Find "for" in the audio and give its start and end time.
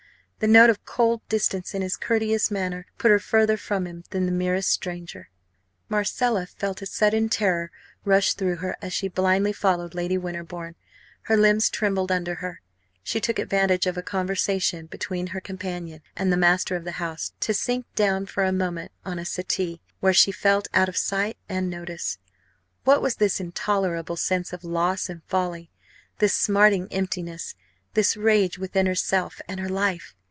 18.25-18.43